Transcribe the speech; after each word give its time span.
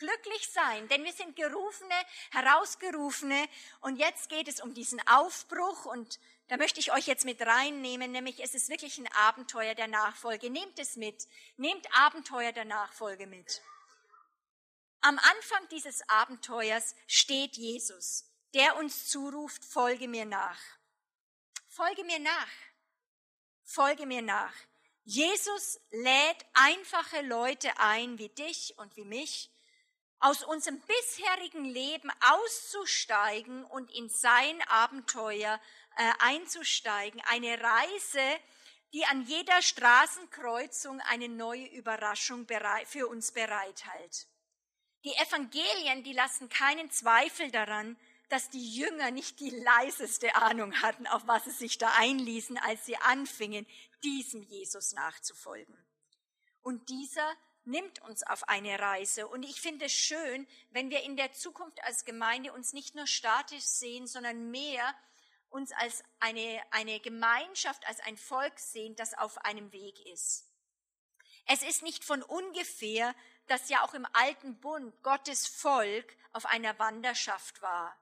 glücklich 0.00 0.48
sein, 0.48 0.88
denn 0.88 1.04
wir 1.04 1.12
sind 1.12 1.36
gerufene, 1.36 1.94
herausgerufene 2.32 3.48
und 3.80 3.96
jetzt 3.96 4.28
geht 4.28 4.48
es 4.48 4.60
um 4.60 4.74
diesen 4.74 5.00
Aufbruch 5.06 5.84
und 5.84 6.18
da 6.48 6.56
möchte 6.56 6.80
ich 6.80 6.92
euch 6.92 7.06
jetzt 7.06 7.24
mit 7.24 7.40
reinnehmen, 7.40 8.10
nämlich 8.10 8.42
es 8.42 8.54
ist 8.54 8.70
wirklich 8.70 8.98
ein 8.98 9.06
Abenteuer 9.12 9.76
der 9.76 9.86
Nachfolge. 9.86 10.50
Nehmt 10.50 10.80
es 10.80 10.96
mit, 10.96 11.28
nehmt 11.56 11.86
Abenteuer 11.96 12.50
der 12.50 12.64
Nachfolge 12.64 13.28
mit. 13.28 13.62
Am 15.00 15.16
Anfang 15.18 15.68
dieses 15.70 16.02
Abenteuers 16.08 16.96
steht 17.06 17.56
Jesus, 17.56 18.24
der 18.52 18.76
uns 18.78 19.06
zuruft, 19.06 19.64
folge 19.64 20.08
mir 20.08 20.24
nach. 20.24 20.60
Folge 21.68 22.02
mir 22.02 22.18
nach. 22.18 22.50
Folge 23.62 24.06
mir 24.06 24.22
nach. 24.22 24.52
Jesus 25.04 25.80
lädt 25.90 26.44
einfache 26.52 27.22
Leute 27.22 27.70
ein, 27.78 28.18
wie 28.18 28.28
dich 28.28 28.74
und 28.76 28.96
wie 28.96 29.04
mich, 29.04 29.50
aus 30.20 30.42
unserem 30.42 30.80
bisherigen 30.80 31.64
Leben 31.64 32.10
auszusteigen 32.20 33.64
und 33.64 33.90
in 33.92 34.08
sein 34.08 34.60
Abenteuer 34.68 35.58
äh, 35.96 36.12
einzusteigen. 36.20 37.20
Eine 37.26 37.60
Reise, 37.60 38.40
die 38.92 39.04
an 39.06 39.22
jeder 39.22 39.62
Straßenkreuzung 39.62 41.00
eine 41.00 41.28
neue 41.28 41.66
Überraschung 41.66 42.46
für 42.86 43.08
uns 43.08 43.32
bereithält. 43.32 44.26
Die 45.04 45.14
Evangelien, 45.14 46.04
die 46.04 46.12
lassen 46.12 46.48
keinen 46.50 46.90
Zweifel 46.90 47.50
daran, 47.50 47.96
dass 48.28 48.50
die 48.50 48.74
Jünger 48.74 49.10
nicht 49.10 49.40
die 49.40 49.50
leiseste 49.50 50.34
Ahnung 50.36 50.82
hatten, 50.82 51.06
auf 51.06 51.26
was 51.26 51.44
sie 51.44 51.50
sich 51.50 51.78
da 51.78 51.92
einließen, 51.96 52.58
als 52.58 52.84
sie 52.84 52.96
anfingen, 52.96 53.66
diesem 54.04 54.42
Jesus 54.42 54.92
nachzufolgen. 54.92 55.76
Und 56.62 56.88
dieser 56.90 57.34
nimmt 57.70 58.02
uns 58.02 58.22
auf 58.22 58.48
eine 58.48 58.78
Reise. 58.78 59.26
Und 59.28 59.42
ich 59.42 59.60
finde 59.60 59.86
es 59.86 59.92
schön, 59.92 60.46
wenn 60.70 60.90
wir 60.90 61.02
in 61.02 61.16
der 61.16 61.32
Zukunft 61.32 61.82
als 61.84 62.04
Gemeinde 62.04 62.52
uns 62.52 62.72
nicht 62.72 62.94
nur 62.94 63.06
statisch 63.06 63.64
sehen, 63.64 64.06
sondern 64.06 64.50
mehr 64.50 64.94
uns 65.48 65.72
als 65.72 66.02
eine, 66.20 66.62
eine 66.70 67.00
Gemeinschaft, 67.00 67.86
als 67.86 68.00
ein 68.00 68.16
Volk 68.16 68.58
sehen, 68.58 68.94
das 68.96 69.16
auf 69.16 69.38
einem 69.38 69.72
Weg 69.72 70.04
ist. 70.06 70.46
Es 71.46 71.62
ist 71.62 71.82
nicht 71.82 72.04
von 72.04 72.22
ungefähr, 72.22 73.14
dass 73.46 73.68
ja 73.68 73.82
auch 73.82 73.94
im 73.94 74.06
alten 74.12 74.60
Bund 74.60 75.02
Gottes 75.02 75.46
Volk 75.48 76.16
auf 76.32 76.46
einer 76.46 76.78
Wanderschaft 76.78 77.60
war. 77.62 77.96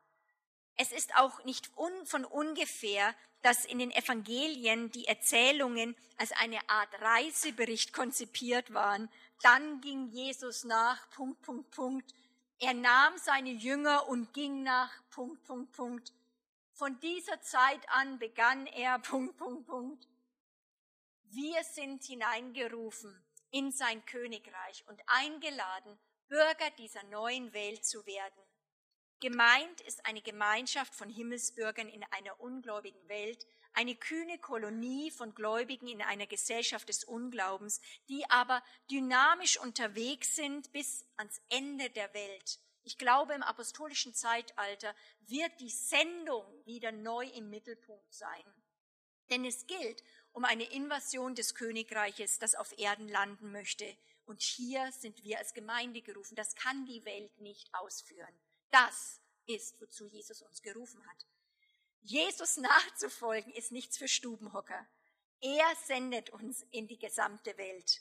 Es 0.76 0.92
ist 0.92 1.16
auch 1.16 1.42
nicht 1.44 1.76
un, 1.76 2.06
von 2.06 2.24
ungefähr, 2.24 3.14
dass 3.42 3.64
in 3.64 3.78
den 3.78 3.90
Evangelien 3.90 4.90
die 4.90 5.06
Erzählungen 5.06 5.96
als 6.16 6.32
eine 6.32 6.58
Art 6.68 6.88
Reisebericht 7.00 7.92
konzipiert 7.92 8.72
waren, 8.74 9.08
dann 9.42 9.80
ging 9.80 10.08
Jesus 10.08 10.64
nach, 10.64 11.08
Punkt, 11.10 11.42
Punkt, 11.42 11.70
Punkt. 11.70 12.14
Er 12.58 12.74
nahm 12.74 13.16
seine 13.18 13.50
Jünger 13.50 14.08
und 14.08 14.32
ging 14.32 14.64
nach, 14.64 14.90
Punkt, 15.10 15.44
Punkt, 15.44 15.72
Punkt. 15.72 16.12
Von 16.72 16.98
dieser 17.00 17.40
Zeit 17.40 17.80
an 17.90 18.18
begann 18.18 18.66
er, 18.66 18.98
Punkt, 19.10 19.36
Punkt, 19.36 19.66
Punkt. 19.66 20.08
Wir 21.30 21.62
sind 21.62 22.02
hineingerufen 22.04 23.14
in 23.50 23.70
sein 23.70 24.04
Königreich 24.06 24.84
und 24.88 25.00
eingeladen, 25.06 25.98
Bürger 26.28 26.70
dieser 26.78 27.02
neuen 27.04 27.52
Welt 27.52 27.84
zu 27.84 28.04
werden. 28.06 28.47
Gemeint 29.20 29.80
ist 29.80 30.06
eine 30.06 30.22
Gemeinschaft 30.22 30.94
von 30.94 31.10
Himmelsbürgern 31.10 31.88
in 31.88 32.04
einer 32.12 32.38
ungläubigen 32.40 33.08
Welt, 33.08 33.44
eine 33.72 33.96
kühne 33.96 34.38
Kolonie 34.38 35.10
von 35.10 35.34
Gläubigen 35.34 35.88
in 35.88 36.02
einer 36.02 36.28
Gesellschaft 36.28 36.88
des 36.88 37.02
Unglaubens, 37.02 37.80
die 38.08 38.28
aber 38.30 38.62
dynamisch 38.90 39.58
unterwegs 39.58 40.36
sind 40.36 40.70
bis 40.72 41.04
ans 41.16 41.40
Ende 41.48 41.90
der 41.90 42.14
Welt. 42.14 42.60
Ich 42.84 42.96
glaube, 42.96 43.34
im 43.34 43.42
apostolischen 43.42 44.14
Zeitalter 44.14 44.94
wird 45.26 45.52
die 45.60 45.70
Sendung 45.70 46.46
wieder 46.64 46.92
neu 46.92 47.26
im 47.26 47.50
Mittelpunkt 47.50 48.14
sein. 48.14 48.44
Denn 49.30 49.44
es 49.44 49.66
gilt 49.66 50.02
um 50.32 50.44
eine 50.44 50.64
Invasion 50.64 51.34
des 51.34 51.56
Königreiches, 51.56 52.38
das 52.38 52.54
auf 52.54 52.78
Erden 52.78 53.08
landen 53.08 53.50
möchte. 53.50 53.84
Und 54.26 54.42
hier 54.42 54.92
sind 54.92 55.24
wir 55.24 55.38
als 55.38 55.54
Gemeinde 55.54 56.02
gerufen. 56.02 56.36
Das 56.36 56.54
kann 56.54 56.86
die 56.86 57.04
Welt 57.04 57.40
nicht 57.40 57.68
ausführen. 57.74 58.34
Das 58.70 59.20
ist, 59.46 59.80
wozu 59.80 60.06
Jesus 60.06 60.42
uns 60.42 60.62
gerufen 60.62 61.04
hat. 61.06 61.26
Jesus 62.00 62.56
nachzufolgen 62.56 63.52
ist 63.52 63.72
nichts 63.72 63.98
für 63.98 64.08
Stubenhocker. 64.08 64.86
Er 65.40 65.76
sendet 65.86 66.30
uns 66.30 66.62
in 66.70 66.86
die 66.86 66.98
gesamte 66.98 67.56
Welt. 67.58 68.00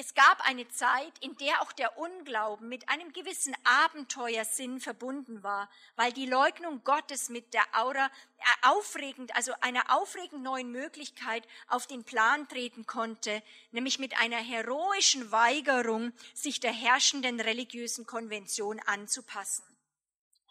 Es 0.00 0.14
gab 0.14 0.40
eine 0.48 0.66
Zeit, 0.68 1.12
in 1.20 1.36
der 1.36 1.60
auch 1.60 1.72
der 1.72 1.98
Unglauben 1.98 2.70
mit 2.70 2.88
einem 2.88 3.12
gewissen 3.12 3.54
Abenteuersinn 3.64 4.80
verbunden 4.80 5.42
war, 5.42 5.68
weil 5.94 6.10
die 6.10 6.24
Leugnung 6.24 6.82
Gottes 6.84 7.28
mit 7.28 7.52
der 7.52 7.64
Aura 7.74 8.06
äh, 8.06 8.68
aufregend, 8.68 9.36
also 9.36 9.52
einer 9.60 9.94
aufregend 9.94 10.42
neuen 10.42 10.72
Möglichkeit 10.72 11.46
auf 11.68 11.86
den 11.86 12.02
Plan 12.04 12.48
treten 12.48 12.86
konnte, 12.86 13.42
nämlich 13.72 13.98
mit 13.98 14.18
einer 14.18 14.38
heroischen 14.38 15.32
Weigerung, 15.32 16.14
sich 16.32 16.60
der 16.60 16.72
herrschenden 16.72 17.38
religiösen 17.38 18.06
Konvention 18.06 18.80
anzupassen. 18.86 19.66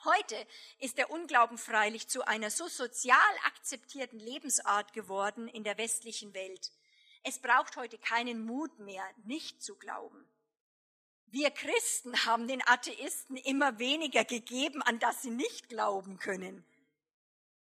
Heute 0.04 0.36
ist 0.78 1.00
der 1.00 1.10
Unglauben 1.10 1.58
freilich 1.58 2.08
zu 2.08 2.22
einer 2.28 2.52
so 2.52 2.68
sozial 2.68 3.18
akzeptierten 3.48 4.20
Lebensart 4.20 4.94
geworden 4.94 5.48
in 5.48 5.64
der 5.64 5.80
westlichen 5.80 6.36
Welt. 6.36 6.72
Es 7.24 7.40
braucht 7.40 7.76
heute 7.76 7.98
keinen 7.98 8.46
Mut 8.46 8.80
mehr, 8.80 9.04
nicht 9.24 9.62
zu 9.62 9.76
glauben. 9.76 10.26
Wir 11.28 11.52
Christen 11.52 12.26
haben 12.26 12.48
den 12.48 12.66
Atheisten 12.68 13.38
immer 13.38 13.78
weniger 13.78 14.26
gegeben, 14.26 14.82
an 14.82 15.00
das 15.00 15.22
sie 15.22 15.30
nicht 15.30 15.70
glauben 15.70 16.18
können. 16.18 16.66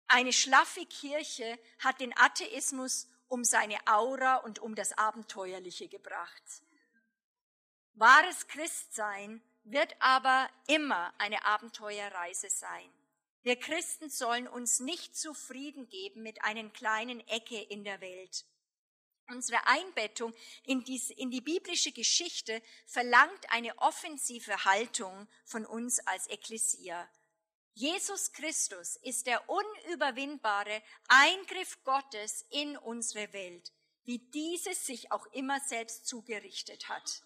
Eine 0.06 0.32
schlaffe 0.32 0.86
Kirche 0.86 1.58
hat 1.78 2.00
den 2.00 2.16
Atheismus 2.16 3.08
um 3.28 3.44
seine 3.44 3.76
Aura 3.86 4.36
und 4.36 4.58
um 4.58 4.74
das 4.74 4.96
Abenteuerliche 4.96 5.88
gebracht. 5.88 6.42
Wahres 7.94 8.46
Christsein 8.48 9.42
wird 9.64 9.94
aber 10.00 10.48
immer 10.66 11.12
eine 11.18 11.44
Abenteuerreise 11.44 12.50
sein. 12.50 12.92
Wir 13.42 13.56
Christen 13.56 14.10
sollen 14.10 14.48
uns 14.48 14.80
nicht 14.80 15.16
zufrieden 15.16 15.88
geben 15.88 16.22
mit 16.22 16.44
einer 16.44 16.68
kleinen 16.70 17.20
Ecke 17.28 17.60
in 17.60 17.84
der 17.84 18.00
Welt. 18.00 18.44
Unsere 19.30 19.64
Einbettung 19.66 20.34
in 20.64 20.82
die, 20.84 21.00
in 21.16 21.30
die, 21.30 21.40
biblische 21.40 21.92
Geschichte 21.92 22.60
verlangt 22.86 23.50
eine 23.50 23.78
offensive 23.78 24.64
Haltung 24.64 25.28
von 25.44 25.64
uns 25.64 26.00
als 26.00 26.26
Ekklesia. 26.26 27.08
Jesus 27.74 28.32
Christus 28.32 28.96
ist 28.96 29.26
der 29.26 29.48
unüberwindbare 29.48 30.82
Eingriff 31.06 31.82
Gottes 31.84 32.44
in 32.50 32.76
unsere 32.76 33.32
Welt, 33.32 33.72
wie 34.04 34.18
dieses 34.18 34.84
sich 34.84 35.12
auch 35.12 35.26
immer 35.26 35.60
selbst 35.60 36.06
zugerichtet 36.06 36.88
hat. 36.88 37.22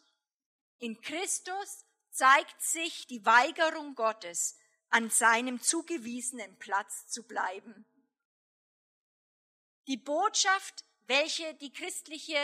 In 0.78 1.00
Christus 1.00 1.86
zeigt 2.10 2.60
sich 2.60 3.06
die 3.06 3.24
Weigerung 3.24 3.94
Gottes, 3.94 4.58
an 4.90 5.08
seinem 5.10 5.60
zugewiesenen 5.60 6.58
Platz 6.58 7.08
zu 7.08 7.26
bleiben. 7.26 7.86
Die 9.86 9.96
Botschaft, 9.96 10.84
welche 11.06 11.54
die 11.54 11.72
christliche 11.72 12.38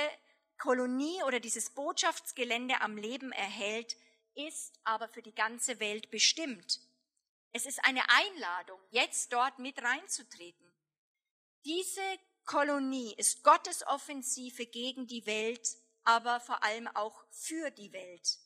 Kolonie 0.59 1.22
oder 1.25 1.41
dieses 1.41 1.71
Botschaftsgelände 1.71 2.81
am 2.81 2.97
Leben 2.97 3.32
erhält, 3.32 3.97
ist 4.34 4.78
aber 4.84 5.09
für 5.09 5.22
die 5.22 5.34
ganze 5.34 5.81
Welt 5.81 6.10
bestimmt. 6.10 6.81
Es 7.53 7.66
ist 7.66 7.84
eine 7.84 8.03
Einladung, 8.09 8.81
jetzt 8.91 9.32
dort 9.32 9.59
mit 9.59 9.82
reinzutreten. 9.82 10.71
Diese 11.65 12.03
Kolonie 12.44 13.15
ist 13.16 13.43
Gottes 13.43 13.87
Offensive 13.87 14.66
gegen 14.66 15.06
die 15.06 15.27
Welt, 15.27 15.77
aber 16.04 16.41
vor 16.41 16.62
allem 16.62 16.88
auch 16.88 17.25
für 17.31 17.71
die 17.71 17.92
Welt. 17.92 18.38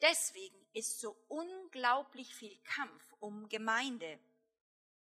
Deswegen 0.00 0.66
ist 0.72 1.00
so 1.00 1.16
unglaublich 1.28 2.34
viel 2.34 2.58
Kampf 2.64 3.02
um 3.20 3.48
Gemeinde. 3.48 4.18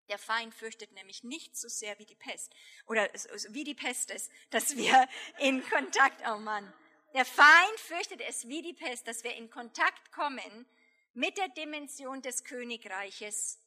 Der 0.09 0.17
Feind 0.17 0.53
fürchtet 0.53 0.91
nämlich 0.91 1.23
nicht 1.23 1.57
so 1.57 1.67
sehr 1.67 1.97
wie 1.99 2.05
die 2.05 2.15
Pest 2.15 2.53
oder 2.85 3.09
wie 3.49 3.63
die 3.63 3.73
Pest 3.73 4.11
ist, 4.11 4.31
dass 4.51 4.75
wir 4.77 5.07
in 5.39 5.67
Kontakt, 5.69 6.21
oh 6.27 6.37
Mann, 6.37 6.71
der 7.13 7.25
Feind 7.25 7.79
fürchtet 7.79 8.21
es 8.21 8.47
wie 8.47 8.61
die 8.61 8.73
Pest, 8.73 9.07
dass 9.07 9.23
wir 9.23 9.35
in 9.35 9.49
Kontakt 9.49 10.11
kommen 10.11 10.67
mit 11.13 11.37
der 11.37 11.47
Dimension 11.49 12.21
des 12.21 12.43
Königreiches, 12.43 13.59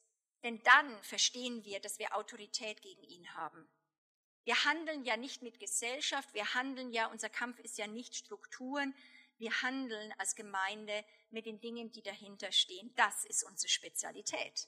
denn 0.43 0.61
dann 0.63 1.03
verstehen 1.03 1.65
wir, 1.65 1.79
dass 1.79 1.99
wir 1.99 2.15
Autorität 2.15 2.81
gegen 2.81 3.03
ihn 3.03 3.33
haben. 3.33 3.67
Wir 4.45 4.63
handeln 4.65 5.03
ja 5.03 5.17
nicht 5.17 5.41
mit 5.41 5.59
Gesellschaft, 5.59 6.33
wir 6.33 6.53
handeln 6.53 6.91
ja, 6.91 7.07
unser 7.07 7.29
Kampf 7.29 7.59
ist 7.59 7.77
ja 7.77 7.87
nicht 7.87 8.15
Strukturen, 8.15 8.95
wir 9.37 9.61
handeln 9.61 10.13
als 10.17 10.35
Gemeinde 10.35 11.03
mit 11.29 11.45
den 11.45 11.59
Dingen, 11.59 11.91
die 11.91 12.01
dahinter 12.01 12.51
stehen. 12.51 12.93
Das 12.95 13.25
ist 13.25 13.43
unsere 13.43 13.69
Spezialität. 13.69 14.67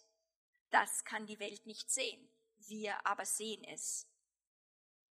Das 0.71 1.03
kann 1.06 1.25
die 1.25 1.39
Welt 1.39 1.65
nicht 1.65 1.91
sehen. 1.91 2.29
Wir 2.57 3.06
aber 3.06 3.25
sehen 3.25 3.63
es. 3.65 4.07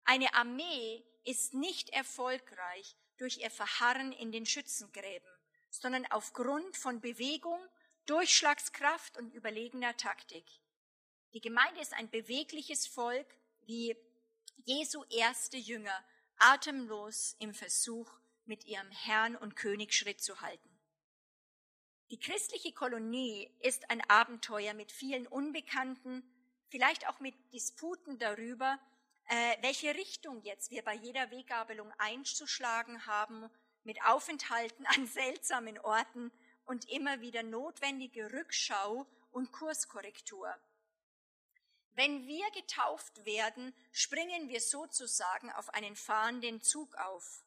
Eine 0.06 0.34
Armee 0.34 1.06
ist 1.24 1.54
nicht 1.54 1.90
erfolgreich 1.90 2.96
durch 3.18 3.38
ihr 3.38 3.52
Verharren 3.52 4.12
in 4.12 4.32
den 4.32 4.46
Schützengräben, 4.46 5.30
sondern 5.70 6.06
aufgrund 6.08 6.78
von 6.78 7.02
Bewegung, 7.02 7.60
Durchschlagskraft 8.06 9.18
und 9.18 9.34
überlegener 9.34 9.96
Taktik. 9.98 10.46
Die 11.34 11.42
Gemeinde 11.42 11.82
ist 11.82 11.94
ein 11.94 12.10
bewegliches 12.10 12.88
Volk, 12.88 13.28
wie 13.66 13.96
Jesu 14.66 15.04
erste 15.10 15.58
Jünger, 15.58 16.04
atemlos 16.38 17.36
im 17.40 17.54
Versuch, 17.54 18.12
mit 18.46 18.66
ihrem 18.66 18.90
Herrn 18.90 19.36
und 19.36 19.56
König 19.56 19.94
Schritt 19.94 20.22
zu 20.22 20.42
halten. 20.42 20.69
Die 22.12 22.20
christliche 22.20 22.74
Kolonie 22.74 23.56
ist 23.60 23.92
ein 23.92 24.02
Abenteuer 24.10 24.74
mit 24.74 24.92
vielen 24.92 25.28
Unbekannten, 25.28 26.24
vielleicht 26.68 27.08
auch 27.08 27.20
mit 27.20 27.36
Disputen 27.54 28.18
darüber, 28.18 28.80
äh, 29.26 29.58
welche 29.62 29.94
Richtung 29.94 30.42
jetzt 30.42 30.72
wir 30.72 30.84
bei 30.84 30.96
jeder 30.96 31.30
Weggabelung 31.30 31.94
einzuschlagen 32.00 33.06
haben, 33.06 33.48
mit 33.84 34.04
Aufenthalten 34.04 34.88
an 34.88 35.06
seltsamen 35.14 35.78
Orten 35.80 36.32
und 36.66 36.90
immer 36.90 37.22
wieder 37.22 37.44
notwendige 37.44 38.34
Rückschau 38.34 39.06
und 39.30 39.52
Kurskorrektur. 39.52 40.52
Wenn 41.92 42.26
wir 42.26 42.50
getauft 42.52 43.24
werden, 43.24 43.76
springen 43.92 44.50
wir 44.50 44.62
sozusagen 44.62 45.52
auf 45.52 45.70
einen 45.76 45.96
fahrenden 45.96 46.62
Zug 46.62 46.96
auf. 46.96 47.44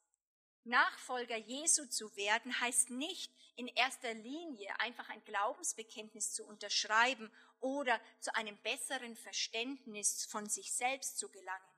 Nachfolger 0.64 1.37
Jesu 1.37 1.87
zu 1.87 2.14
werden 2.17 2.61
heißt 2.61 2.91
nicht 2.91 3.32
in 3.56 3.67
erster 3.69 4.14
Linie 4.14 4.79
einfach 4.79 5.09
ein 5.09 5.23
Glaubensbekenntnis 5.25 6.32
zu 6.32 6.44
unterschreiben 6.44 7.31
oder 7.61 8.00
zu 8.20 8.35
einem 8.35 8.56
besseren 8.59 9.17
Verständnis 9.17 10.25
von 10.26 10.49
sich 10.49 10.73
selbst 10.73 11.19
zu 11.19 11.29
gelangen. 11.31 11.73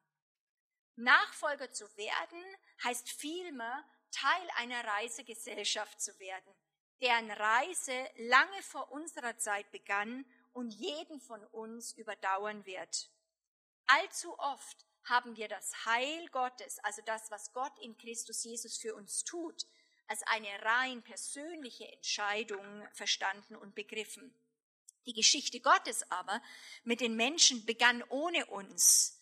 Nachfolger 0.96 1.72
zu 1.72 1.84
werden 1.96 2.42
heißt 2.84 3.08
vielmehr 3.10 3.84
Teil 4.10 4.48
einer 4.56 4.84
Reisegesellschaft 4.84 6.00
zu 6.00 6.16
werden, 6.20 6.54
deren 7.00 7.30
Reise 7.30 8.08
lange 8.16 8.62
vor 8.62 8.92
unserer 8.92 9.36
Zeit 9.38 9.70
begann 9.72 10.24
und 10.52 10.70
jeden 10.70 11.20
von 11.20 11.44
uns 11.46 11.92
überdauern 11.94 12.64
wird. 12.64 13.10
Allzu 13.86 14.38
oft 14.38 14.86
haben 15.04 15.36
wir 15.36 15.48
das 15.48 15.84
Heil 15.86 16.26
Gottes, 16.28 16.78
also 16.80 17.02
das, 17.04 17.30
was 17.30 17.52
Gott 17.52 17.78
in 17.80 17.96
Christus 17.96 18.44
Jesus 18.44 18.76
für 18.76 18.94
uns 18.94 19.24
tut, 19.24 19.66
als 20.06 20.22
eine 20.26 20.48
rein 20.62 21.02
persönliche 21.02 21.90
Entscheidung 21.92 22.86
verstanden 22.92 23.56
und 23.56 23.74
begriffen. 23.74 24.34
Die 25.06 25.12
Geschichte 25.12 25.60
Gottes 25.60 26.10
aber 26.10 26.42
mit 26.82 27.00
den 27.00 27.16
Menschen 27.16 27.64
begann 27.66 28.02
ohne 28.08 28.46
uns. 28.46 29.20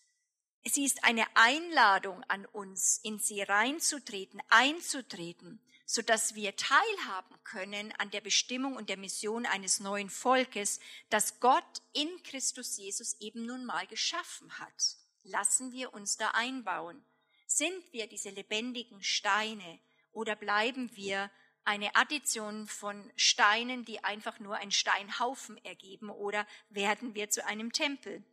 Sie 0.65 0.85
ist 0.85 1.03
eine 1.03 1.25
Einladung 1.35 2.23
an 2.29 2.45
uns, 2.45 2.99
in 3.03 3.19
sie 3.19 3.41
reinzutreten, 3.41 4.41
einzutreten, 4.49 5.59
so 5.85 6.01
dass 6.01 6.35
wir 6.35 6.55
teilhaben 6.55 7.35
können 7.43 7.91
an 7.97 8.09
der 8.11 8.21
Bestimmung 8.21 8.77
und 8.77 8.87
der 8.87 8.97
Mission 8.97 9.45
eines 9.45 9.81
neuen 9.81 10.09
Volkes, 10.09 10.79
das 11.09 11.41
Gott 11.41 11.81
in 11.91 12.23
Christus 12.23 12.77
Jesus 12.77 13.19
eben 13.19 13.45
nun 13.45 13.65
mal 13.65 13.85
geschaffen 13.87 14.57
hat. 14.57 15.02
Lassen 15.23 15.71
wir 15.71 15.93
uns 15.93 16.17
da 16.17 16.29
einbauen. 16.31 17.03
Sind 17.47 17.91
wir 17.91 18.07
diese 18.07 18.29
lebendigen 18.29 19.01
Steine 19.03 19.79
oder 20.11 20.35
bleiben 20.35 20.95
wir 20.95 21.31
eine 21.65 21.95
Addition 21.95 22.67
von 22.67 23.11
Steinen, 23.15 23.85
die 23.85 24.03
einfach 24.03 24.39
nur 24.39 24.57
einen 24.57 24.71
Steinhaufen 24.71 25.57
ergeben 25.63 26.09
oder 26.09 26.45
werden 26.69 27.15
wir 27.15 27.29
zu 27.29 27.45
einem 27.45 27.71
Tempel? 27.71 28.23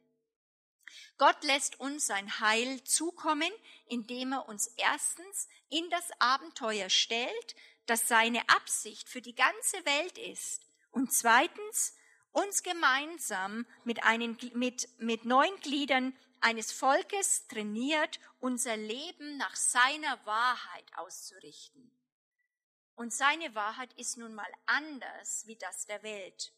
Gott 1.19 1.45
lässt 1.45 1.79
uns 1.79 2.07
sein 2.07 2.41
Heil 2.41 2.83
zukommen, 2.83 3.53
indem 3.87 4.33
er 4.33 4.49
uns 4.49 4.67
erstens 4.77 5.49
in 5.69 5.89
das 5.91 6.11
Abenteuer 6.19 6.89
stellt, 6.89 7.55
das 7.87 8.09
seine 8.09 8.49
Absicht 8.49 9.09
für 9.09 9.23
die 9.23 9.35
ganze 9.35 9.85
Welt 9.85 10.19
ist, 10.19 10.67
und 10.91 11.13
zweitens 11.13 11.95
uns 12.33 12.63
gemeinsam 12.63 13.67
mit, 13.85 14.03
einen, 14.03 14.37
mit, 14.55 14.89
mit 14.99 15.25
neun 15.25 15.55
Gliedern 15.61 16.17
eines 16.41 16.73
Volkes 16.73 17.47
trainiert, 17.49 18.19
unser 18.39 18.77
Leben 18.77 19.37
nach 19.37 19.57
seiner 19.57 20.25
Wahrheit 20.27 20.85
auszurichten. 20.97 21.91
Und 22.95 23.13
seine 23.13 23.55
Wahrheit 23.55 23.93
ist 23.95 24.19
nun 24.19 24.35
mal 24.35 24.51
anders 24.67 25.47
wie 25.47 25.57
das 25.57 25.87
der 25.87 26.03
Welt. 26.03 26.53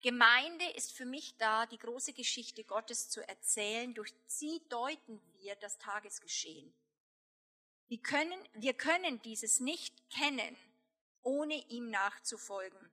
Gemeinde 0.00 0.64
ist 0.70 0.92
für 0.92 1.04
mich 1.04 1.36
da, 1.36 1.66
die 1.66 1.78
große 1.78 2.12
Geschichte 2.12 2.64
Gottes 2.64 3.08
zu 3.08 3.26
erzählen. 3.28 3.94
Durch 3.94 4.12
sie 4.26 4.60
deuten 4.68 5.20
wir 5.38 5.54
das 5.56 5.78
Tagesgeschehen. 5.78 6.74
Wir 7.86 7.98
können, 7.98 8.48
wir 8.54 8.74
können 8.74 9.22
dieses 9.22 9.60
nicht 9.60 9.94
kennen, 10.10 10.56
ohne 11.22 11.54
ihm 11.68 11.90
nachzufolgen. 11.90 12.90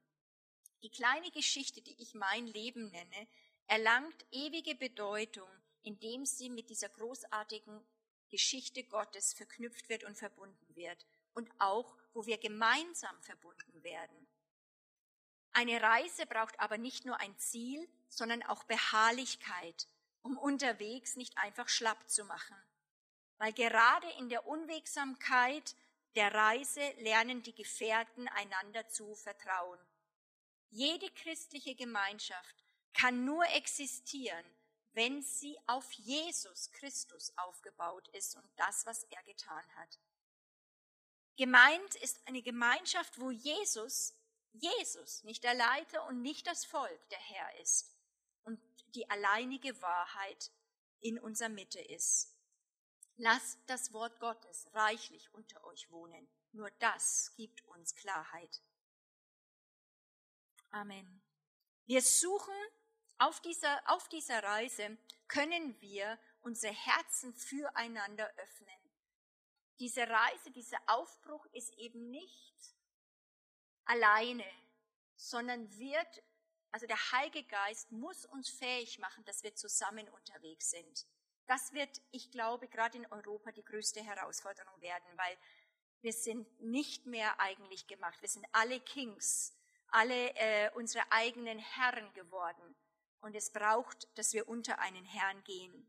Die 0.83 0.91
kleine 0.91 1.31
Geschichte, 1.31 1.81
die 1.81 1.99
ich 2.01 2.13
mein 2.13 2.45
Leben 2.45 2.89
nenne, 2.91 3.27
erlangt 3.67 4.25
ewige 4.31 4.75
Bedeutung, 4.75 5.49
indem 5.83 6.25
sie 6.25 6.49
mit 6.49 6.69
dieser 6.69 6.89
großartigen 6.89 7.79
Geschichte 8.29 8.83
Gottes 8.83 9.33
verknüpft 9.33 9.89
wird 9.89 10.03
und 10.03 10.17
verbunden 10.17 10.75
wird 10.75 11.05
und 11.33 11.49
auch 11.59 11.95
wo 12.13 12.25
wir 12.25 12.37
gemeinsam 12.37 13.19
verbunden 13.21 13.83
werden. 13.83 14.27
Eine 15.51 15.81
Reise 15.81 16.25
braucht 16.25 16.59
aber 16.59 16.77
nicht 16.77 17.05
nur 17.05 17.19
ein 17.19 17.37
Ziel, 17.37 17.87
sondern 18.07 18.43
auch 18.43 18.63
Beharrlichkeit, 18.63 19.87
um 20.21 20.37
unterwegs 20.37 21.15
nicht 21.15 21.37
einfach 21.37 21.69
schlapp 21.69 22.09
zu 22.09 22.23
machen. 22.23 22.55
Weil 23.37 23.53
gerade 23.53 24.09
in 24.19 24.29
der 24.29 24.45
Unwegsamkeit 24.47 25.75
der 26.15 26.33
Reise 26.33 26.81
lernen 26.97 27.43
die 27.43 27.53
Gefährten 27.53 28.27
einander 28.27 28.87
zu 28.89 29.15
vertrauen. 29.15 29.79
Jede 30.69 31.09
christliche 31.11 31.75
Gemeinschaft 31.75 32.55
kann 32.93 33.25
nur 33.25 33.45
existieren, 33.49 34.45
wenn 34.93 35.21
sie 35.21 35.57
auf 35.67 35.91
Jesus 35.93 36.71
Christus 36.71 37.31
aufgebaut 37.37 38.07
ist 38.09 38.35
und 38.35 38.49
das, 38.57 38.85
was 38.85 39.03
er 39.03 39.23
getan 39.23 39.63
hat. 39.75 39.99
Gemeint 41.37 41.95
ist 41.95 42.27
eine 42.27 42.41
Gemeinschaft, 42.41 43.19
wo 43.19 43.31
Jesus, 43.31 44.13
Jesus, 44.51 45.23
nicht 45.23 45.43
der 45.43 45.53
Leiter 45.53 46.05
und 46.07 46.21
nicht 46.21 46.47
das 46.47 46.65
Volk 46.65 47.09
der 47.09 47.19
Herr 47.19 47.59
ist 47.61 47.95
und 48.43 48.59
die 48.95 49.09
alleinige 49.09 49.81
Wahrheit 49.81 50.51
in 50.99 51.19
unserer 51.19 51.49
Mitte 51.49 51.79
ist. 51.79 52.35
Lasst 53.15 53.59
das 53.67 53.93
Wort 53.93 54.19
Gottes 54.19 54.67
reichlich 54.73 55.33
unter 55.33 55.63
euch 55.65 55.89
wohnen. 55.91 56.27
Nur 56.51 56.71
das 56.79 57.33
gibt 57.35 57.65
uns 57.67 57.95
Klarheit. 57.95 58.61
Amen. 60.71 61.21
Wir 61.85 62.01
suchen 62.01 62.53
auf 63.19 63.39
dieser, 63.41 63.81
auf 63.85 64.07
dieser 64.09 64.43
Reise, 64.43 64.97
können 65.27 65.79
wir 65.81 66.17
unsere 66.41 66.73
Herzen 66.73 67.33
füreinander 67.33 68.29
öffnen 68.37 68.79
diese 69.79 70.07
Reise, 70.07 70.51
dieser 70.51 70.79
Aufbruch 70.87 71.45
ist 71.53 71.73
eben 71.77 72.09
nicht 72.11 72.55
alleine, 73.85 74.45
sondern 75.15 75.69
wird, 75.77 76.23
also 76.71 76.85
der 76.85 77.11
Heilige 77.11 77.43
Geist 77.43 77.91
muss 77.91 78.25
uns 78.25 78.49
fähig 78.49 78.99
machen, 78.99 79.23
dass 79.25 79.43
wir 79.43 79.55
zusammen 79.55 80.07
unterwegs 80.09 80.69
sind. 80.71 81.07
Das 81.47 81.73
wird, 81.73 82.01
ich 82.11 82.29
glaube, 82.29 82.67
gerade 82.67 82.97
in 82.97 83.05
Europa 83.07 83.51
die 83.51 83.63
größte 83.63 84.03
Herausforderung 84.03 84.79
werden, 84.81 85.07
weil 85.15 85.37
wir 86.01 86.13
sind 86.13 86.61
nicht 86.61 87.05
mehr 87.05 87.39
eigentlich 87.39 87.87
gemacht. 87.87 88.21
Wir 88.21 88.29
sind 88.29 88.45
alle 88.51 88.79
Kings, 88.81 89.57
alle 89.87 90.35
äh, 90.35 90.71
unsere 90.75 91.11
eigenen 91.11 91.57
Herren 91.57 92.13
geworden. 92.13 92.75
Und 93.21 93.35
es 93.35 93.51
braucht, 93.51 94.07
dass 94.17 94.33
wir 94.33 94.47
unter 94.47 94.79
einen 94.79 95.05
Herrn 95.05 95.43
gehen 95.43 95.87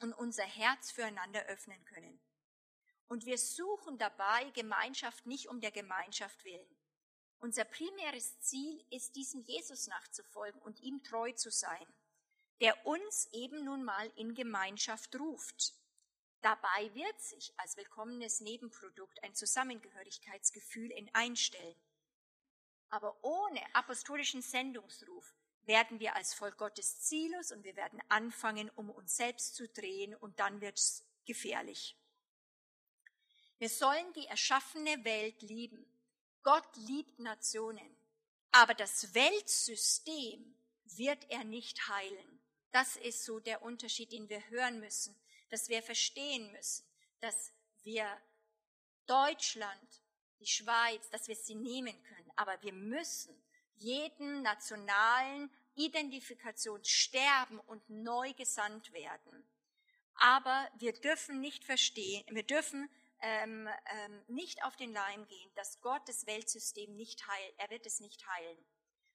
und 0.00 0.12
unser 0.12 0.44
Herz 0.44 0.90
füreinander 0.90 1.44
öffnen 1.46 1.84
können. 1.84 2.20
Und 3.08 3.24
wir 3.24 3.38
suchen 3.38 3.98
dabei 3.98 4.50
Gemeinschaft 4.50 5.26
nicht 5.26 5.48
um 5.48 5.60
der 5.60 5.70
Gemeinschaft 5.70 6.44
willen. 6.44 6.76
Unser 7.40 7.64
primäres 7.64 8.38
Ziel 8.40 8.84
ist, 8.90 9.16
diesem 9.16 9.42
Jesus 9.42 9.86
nachzufolgen 9.86 10.60
und 10.62 10.80
ihm 10.80 11.02
treu 11.02 11.32
zu 11.32 11.50
sein, 11.50 11.86
der 12.60 12.86
uns 12.86 13.28
eben 13.32 13.64
nun 13.64 13.84
mal 13.84 14.10
in 14.16 14.34
Gemeinschaft 14.34 15.18
ruft. 15.18 15.74
Dabei 16.40 16.94
wird 16.94 17.20
sich 17.20 17.52
als 17.58 17.76
willkommenes 17.76 18.40
Nebenprodukt 18.40 19.22
ein 19.22 19.34
Zusammengehörigkeitsgefühl 19.34 20.92
einstellen. 21.12 21.80
Aber 22.90 23.16
ohne 23.22 23.60
apostolischen 23.74 24.42
Sendungsruf 24.42 25.34
werden 25.68 26.00
wir 26.00 26.16
als 26.16 26.34
Volk 26.34 26.56
Gottes 26.56 27.00
ziellos 27.00 27.52
und 27.52 27.62
wir 27.62 27.76
werden 27.76 28.02
anfangen, 28.08 28.70
um 28.70 28.90
uns 28.90 29.16
selbst 29.16 29.54
zu 29.54 29.68
drehen 29.68 30.14
und 30.16 30.40
dann 30.40 30.60
wird 30.60 30.78
es 30.78 31.04
gefährlich. 31.26 31.96
Wir 33.58 33.68
sollen 33.68 34.12
die 34.14 34.26
erschaffene 34.26 35.04
Welt 35.04 35.42
lieben. 35.42 35.84
Gott 36.42 36.76
liebt 36.76 37.18
Nationen. 37.18 37.96
Aber 38.50 38.74
das 38.74 39.14
Weltsystem 39.14 40.56
wird 40.84 41.30
er 41.30 41.44
nicht 41.44 41.88
heilen. 41.88 42.40
Das 42.70 42.96
ist 42.96 43.24
so 43.24 43.38
der 43.40 43.62
Unterschied, 43.62 44.12
den 44.12 44.28
wir 44.28 44.48
hören 44.48 44.80
müssen, 44.80 45.14
dass 45.50 45.68
wir 45.68 45.82
verstehen 45.82 46.50
müssen, 46.52 46.86
dass 47.20 47.52
wir 47.82 48.06
Deutschland 49.06 50.02
die 50.40 50.46
Schweiz, 50.46 51.08
dass 51.10 51.28
wir 51.28 51.36
sie 51.36 51.56
nehmen 51.56 52.02
können. 52.04 52.30
Aber 52.36 52.60
wir 52.62 52.72
müssen 52.72 53.34
jeden 53.78 54.42
nationalen 54.42 55.50
Identifikation 55.74 56.84
sterben 56.84 57.60
und 57.60 57.88
neu 57.88 58.32
gesandt 58.34 58.92
werden. 58.92 59.46
Aber 60.14 60.68
wir 60.78 60.92
dürfen 60.92 61.40
nicht 61.40 61.64
verstehen, 61.64 62.24
wir 62.30 62.42
dürfen 62.42 62.90
ähm, 63.20 63.68
ähm, 63.86 64.22
nicht 64.28 64.64
auf 64.64 64.76
den 64.76 64.92
Leim 64.92 65.26
gehen, 65.26 65.50
dass 65.54 65.80
Gott 65.80 66.02
das 66.06 66.26
Weltsystem 66.26 66.94
nicht 66.96 67.26
heilt. 67.26 67.54
Er 67.58 67.70
wird 67.70 67.86
es 67.86 68.00
nicht 68.00 68.26
heilen. 68.26 68.64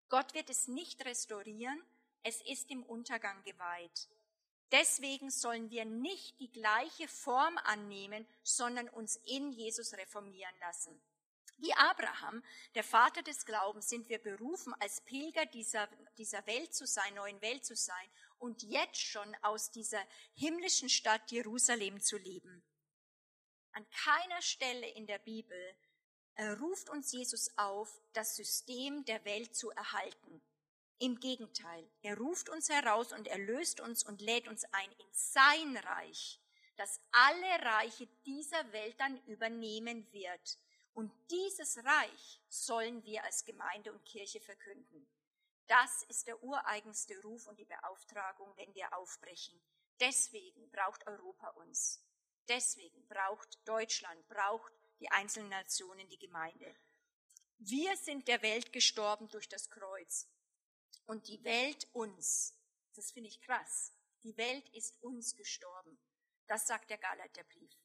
Gott 0.10 0.34
wird 0.34 0.50
es 0.50 0.68
nicht 0.68 1.04
restaurieren. 1.06 1.82
Es 2.24 2.42
ist 2.42 2.70
im 2.70 2.84
Untergang 2.84 3.44
geweiht. 3.44 4.10
Deswegen 4.72 5.30
sollen 5.30 5.70
wir 5.70 5.86
nicht 5.86 6.40
die 6.40 6.52
gleiche 6.52 7.08
Form 7.08 7.58
annehmen, 7.60 8.26
sondern 8.42 8.90
uns 8.90 9.18
in 9.26 9.52
Jesus 9.52 9.94
reformieren 9.94 10.56
lassen. 10.60 11.02
Wie 11.58 11.74
Abraham, 11.74 12.44
der 12.76 12.84
Vater 12.84 13.22
des 13.22 13.46
Glaubens, 13.46 13.90
sind 13.90 14.10
wir 14.10 14.20
berufen, 14.20 14.74
als 14.80 15.02
Pilger 15.02 15.46
dieser, 15.46 15.88
dieser 16.18 16.46
Welt 16.48 16.74
zu 16.74 16.86
sein, 16.86 17.14
neuen 17.14 17.42
Welt 17.42 17.66
zu 17.66 17.76
sein 17.76 18.10
und 18.40 18.64
jetzt 18.64 19.02
schon 19.02 19.36
aus 19.42 19.72
dieser 19.72 20.04
himmlischen 20.34 20.90
Stadt 20.90 21.32
Jerusalem 21.32 22.02
zu 22.02 22.18
leben. 22.18 22.64
An 23.72 23.86
keiner 23.90 24.42
Stelle 24.42 24.88
in 24.90 25.08
der 25.08 25.20
Bibel 25.20 25.76
äh, 26.36 26.50
ruft 26.50 26.90
uns 26.90 27.12
Jesus 27.12 27.58
auf, 27.58 28.02
das 28.14 28.36
System 28.36 29.06
der 29.06 29.24
Welt 29.26 29.56
zu 29.56 29.72
erhalten. 29.72 30.42
Im 31.00 31.20
Gegenteil, 31.20 31.90
er 32.02 32.18
ruft 32.18 32.50
uns 32.50 32.70
heraus 32.70 33.14
und 33.14 33.28
erlöst 33.28 33.82
uns 33.82 34.04
und 34.04 34.22
lädt 34.22 34.48
uns 34.48 34.64
ein 34.66 34.92
in 34.92 35.08
sein 35.12 35.78
Reich, 35.78 36.40
das 36.78 37.00
alle 37.12 37.66
Reiche 37.66 38.08
dieser 38.26 38.72
Welt 38.72 39.00
dann 39.00 39.18
übernehmen 39.26 40.12
wird. 40.12 40.58
Und 40.94 41.12
dieses 41.32 41.78
Reich 41.84 42.42
sollen 42.50 43.04
wir 43.04 43.24
als 43.24 43.46
Gemeinde 43.46 43.92
und 43.92 44.06
Kirche 44.06 44.40
verkünden. 44.40 45.08
Das 45.68 46.04
ist 46.04 46.28
der 46.28 46.44
ureigenste 46.44 47.20
Ruf 47.22 47.48
und 47.48 47.58
die 47.58 47.66
Beauftragung, 47.66 48.56
wenn 48.58 48.74
wir 48.76 48.96
aufbrechen. 48.96 49.60
Deswegen 50.00 50.70
braucht 50.70 51.08
Europa 51.08 51.50
uns. 51.50 52.04
Deswegen 52.48 53.08
braucht 53.08 53.58
Deutschland, 53.68 54.28
braucht 54.28 54.74
die 55.00 55.10
einzelnen 55.10 55.50
Nationen 55.50 56.08
die 56.10 56.20
Gemeinde. 56.20 56.76
Wir 57.58 57.96
sind 57.98 58.28
der 58.28 58.42
Welt 58.42 58.74
gestorben 58.74 59.30
durch 59.30 59.48
das 59.48 59.70
Kreuz 59.70 60.28
und 61.06 61.28
die 61.28 61.44
Welt 61.44 61.88
uns. 61.94 62.54
Das 62.94 63.12
finde 63.12 63.30
ich 63.30 63.42
krass. 63.42 63.94
Die 64.24 64.36
Welt 64.38 64.68
ist 64.70 65.02
uns 65.02 65.36
gestorben. 65.36 65.98
Das 66.48 66.68
sagt 66.68 66.90
der 66.90 66.98
Galaterbrief. 66.98 67.83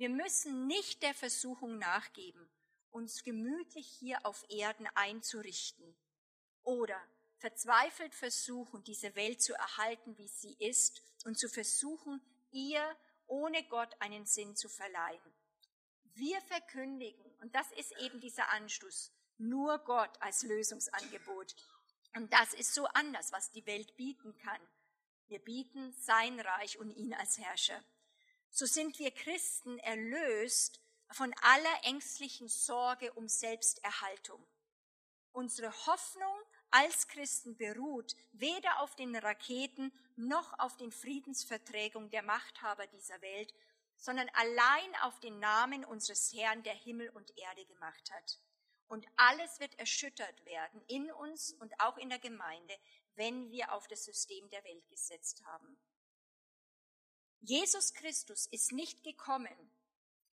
Wir 0.00 0.08
müssen 0.08 0.66
nicht 0.66 1.02
der 1.02 1.12
Versuchung 1.12 1.76
nachgeben, 1.76 2.48
uns 2.90 3.22
gemütlich 3.22 3.86
hier 3.86 4.24
auf 4.24 4.46
Erden 4.48 4.88
einzurichten 4.94 5.94
oder 6.62 6.98
verzweifelt 7.36 8.14
versuchen, 8.14 8.82
diese 8.82 9.14
Welt 9.14 9.42
zu 9.42 9.52
erhalten, 9.52 10.16
wie 10.16 10.26
sie 10.26 10.54
ist 10.58 11.02
und 11.26 11.38
zu 11.38 11.50
versuchen, 11.50 12.18
ihr 12.50 12.82
ohne 13.26 13.62
Gott 13.64 13.94
einen 13.98 14.24
Sinn 14.24 14.56
zu 14.56 14.70
verleihen. 14.70 15.34
Wir 16.14 16.40
verkündigen, 16.40 17.34
und 17.42 17.54
das 17.54 17.70
ist 17.72 17.92
eben 17.98 18.20
dieser 18.20 18.48
Anstoß, 18.48 19.12
nur 19.36 19.80
Gott 19.80 20.16
als 20.22 20.44
Lösungsangebot. 20.44 21.54
Und 22.16 22.32
das 22.32 22.54
ist 22.54 22.72
so 22.72 22.86
anders, 22.86 23.32
was 23.32 23.50
die 23.50 23.66
Welt 23.66 23.94
bieten 23.98 24.34
kann. 24.38 24.62
Wir 25.26 25.40
bieten 25.40 25.92
sein 25.92 26.40
Reich 26.40 26.78
und 26.78 26.90
ihn 26.90 27.12
als 27.12 27.36
Herrscher. 27.36 27.84
So 28.50 28.66
sind 28.66 28.98
wir 28.98 29.12
Christen 29.12 29.78
erlöst 29.78 30.80
von 31.12 31.32
aller 31.42 31.84
ängstlichen 31.84 32.48
Sorge 32.48 33.12
um 33.14 33.28
Selbsterhaltung. 33.28 34.44
Unsere 35.32 35.70
Hoffnung 35.86 36.36
als 36.70 37.08
Christen 37.08 37.56
beruht 37.56 38.14
weder 38.32 38.80
auf 38.80 38.94
den 38.96 39.14
Raketen 39.16 39.92
noch 40.16 40.58
auf 40.58 40.76
den 40.76 40.90
Friedensverträgen 40.90 42.10
der 42.10 42.22
Machthaber 42.22 42.86
dieser 42.88 43.20
Welt, 43.22 43.54
sondern 43.96 44.28
allein 44.30 44.94
auf 45.02 45.20
den 45.20 45.38
Namen 45.38 45.84
unseres 45.84 46.32
Herrn, 46.32 46.62
der 46.62 46.74
Himmel 46.74 47.10
und 47.10 47.36
Erde 47.36 47.64
gemacht 47.66 48.10
hat. 48.10 48.40
Und 48.88 49.06
alles 49.16 49.60
wird 49.60 49.78
erschüttert 49.78 50.44
werden 50.44 50.82
in 50.88 51.12
uns 51.12 51.52
und 51.60 51.72
auch 51.80 51.96
in 51.96 52.08
der 52.08 52.18
Gemeinde, 52.18 52.76
wenn 53.14 53.50
wir 53.50 53.72
auf 53.72 53.86
das 53.86 54.04
System 54.04 54.48
der 54.50 54.64
Welt 54.64 54.88
gesetzt 54.88 55.44
haben. 55.44 55.78
Jesus 57.42 57.94
Christus 57.94 58.46
ist 58.46 58.72
nicht 58.72 59.02
gekommen, 59.02 59.72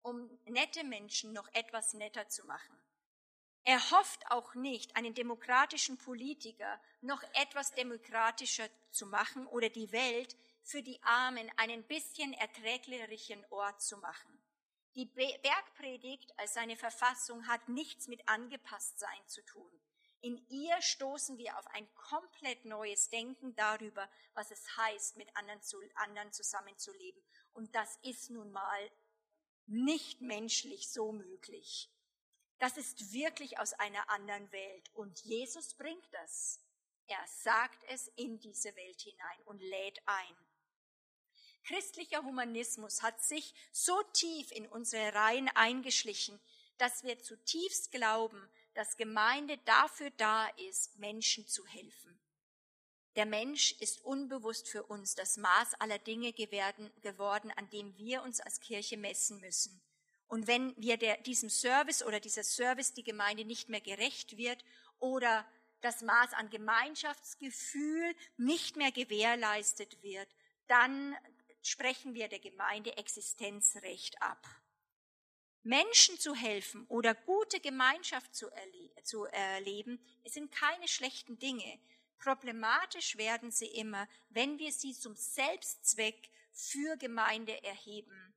um 0.02 0.30
nette 0.46 0.84
Menschen 0.84 1.34
noch 1.34 1.48
etwas 1.54 1.94
netter 1.94 2.30
zu 2.30 2.46
machen. 2.46 2.78
Er 3.66 3.92
hofft 3.92 4.30
auch 4.30 4.56
nicht, 4.56 4.96
einen 4.96 5.14
demokratischen 5.14 5.98
Politiker 5.98 6.82
noch 7.02 7.24
etwas 7.34 7.74
demokratischer 7.74 8.68
zu 8.92 9.06
machen 9.06 9.48
oder 9.48 9.70
die 9.70 9.92
Welt 9.92 10.36
für 10.64 10.82
die 10.82 11.02
Armen 11.04 11.50
einen 11.58 11.84
bisschen 11.84 12.34
erträglicheren 12.34 13.46
Ort 13.50 13.82
zu 13.82 13.98
machen. 13.98 14.42
Die 14.96 15.06
Bergpredigt 15.06 16.38
als 16.38 16.54
seine 16.54 16.76
Verfassung 16.76 17.48
hat 17.48 17.68
nichts 17.68 18.08
mit 18.08 18.28
Angepasstsein 18.28 19.28
zu 19.28 19.44
tun. 19.44 19.72
In 20.24 20.38
ihr 20.48 20.82
stoßen 20.82 21.38
wir 21.38 21.60
auf 21.60 21.68
ein 21.68 21.86
komplett 21.96 22.64
neues 22.64 23.10
Denken 23.10 23.54
darüber, 23.58 24.10
was 24.34 24.52
es 24.52 24.78
heißt, 24.78 25.18
mit 25.18 25.36
anderen, 25.36 25.62
zu, 25.62 25.78
anderen 25.96 26.32
zusammenzuleben. 26.32 27.22
Und 27.52 27.76
das 27.76 28.00
ist 28.04 28.30
nun 28.30 28.50
mal 28.54 28.92
nicht 29.66 30.22
menschlich 30.22 30.90
so 30.90 31.12
möglich. 31.12 31.90
Das 32.58 32.78
ist 32.78 33.12
wirklich 33.12 33.60
aus 33.60 33.74
einer 33.74 34.10
anderen 34.10 34.50
Welt. 34.54 34.90
Und 34.94 35.20
Jesus 35.26 35.74
bringt 35.74 36.08
das. 36.14 36.62
Er 37.08 37.28
sagt 37.28 37.84
es 37.90 38.08
in 38.16 38.40
diese 38.40 38.74
Welt 38.78 39.02
hinein 39.02 39.42
und 39.44 39.60
lädt 39.60 40.02
ein. 40.06 40.38
Christlicher 41.66 42.24
Humanismus 42.24 43.02
hat 43.02 43.22
sich 43.22 43.54
so 43.74 44.02
tief 44.14 44.54
in 44.54 44.68
unsere 44.68 45.14
Reihen 45.14 45.50
eingeschlichen, 45.50 46.40
dass 46.78 47.04
wir 47.04 47.20
zutiefst 47.20 47.92
glauben, 47.92 48.50
dass 48.74 48.98
Gemeinde 48.98 49.58
dafür 49.66 50.10
da 50.18 50.48
ist, 50.70 50.98
Menschen 50.98 51.48
zu 51.48 51.66
helfen. 51.66 52.20
Der 53.16 53.26
Mensch 53.26 53.74
ist 53.74 54.04
unbewusst 54.04 54.68
für 54.68 54.84
uns 54.84 55.14
das 55.14 55.38
Maß 55.38 55.76
aller 55.76 56.00
Dinge 56.00 56.34
geworden, 56.34 57.52
an 57.52 57.70
dem 57.70 57.96
wir 57.98 58.24
uns 58.24 58.42
als 58.42 58.60
Kirche 58.60 58.98
messen 58.98 59.40
müssen. 59.40 59.82
Und 60.28 60.48
wenn 60.48 60.76
wir 60.78 60.98
der, 60.98 61.18
diesem 61.18 61.50
Service 61.50 62.02
oder 62.02 62.20
dieser 62.20 62.44
Service 62.44 62.94
die 62.94 63.04
Gemeinde 63.04 63.46
nicht 63.46 63.70
mehr 63.70 63.82
gerecht 63.82 64.36
wird 64.36 64.66
oder 64.98 65.46
das 65.82 66.02
Maß 66.02 66.34
an 66.34 66.50
Gemeinschaftsgefühl 66.50 68.16
nicht 68.38 68.78
mehr 68.78 68.92
gewährleistet 68.92 70.02
wird, 70.02 70.28
dann 70.68 71.16
sprechen 71.62 72.16
wir 72.16 72.30
der 72.30 72.40
Gemeinde 72.40 72.98
Existenzrecht 72.98 74.20
ab. 74.24 74.44
Menschen 75.64 76.20
zu 76.20 76.36
helfen 76.36 76.86
oder 76.88 77.16
gute 77.16 77.60
Gemeinschaft 77.62 78.36
zu, 78.36 78.50
erle 78.50 79.04
zu 79.04 79.26
erleben, 79.26 80.00
sind 80.26 80.52
keine 80.52 80.88
schlechten 80.88 81.40
Dinge. 81.40 81.80
Problematisch 82.20 83.18
werden 83.18 83.52
sie 83.52 83.68
immer, 83.68 84.08
wenn 84.30 84.60
wir 84.60 84.72
sie 84.72 84.94
zum 84.94 85.16
Selbstzweck 85.16 86.30
für 86.52 86.98
Gemeinde 86.98 87.64
erheben. 87.64 88.34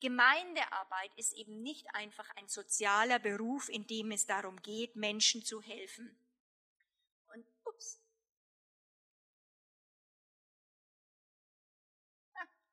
Gemeindearbeit 0.00 1.10
ist 1.16 1.34
eben 1.34 1.62
nicht 1.62 1.94
einfach 1.94 2.28
ein 2.36 2.48
sozialer 2.48 3.18
Beruf, 3.18 3.68
in 3.68 3.86
dem 3.86 4.10
es 4.12 4.26
darum 4.26 4.60
geht, 4.62 4.96
Menschen 4.96 5.44
zu 5.44 5.60
helfen. 5.60 6.18
Und 7.34 7.46
ups, 7.64 8.00